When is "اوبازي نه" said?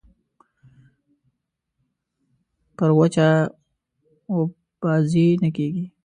4.31-5.49